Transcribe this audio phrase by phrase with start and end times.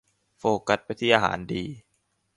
[0.39, 1.63] โฟกัสไปที่อาหารดี